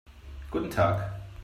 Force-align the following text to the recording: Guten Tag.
Guten 0.49 0.71
Tag. 0.71 1.11